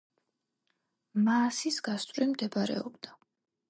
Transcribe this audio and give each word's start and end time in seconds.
მაასის 1.29 1.79
გასწვრივ 1.91 2.35
მდებარეობდა. 2.35 3.19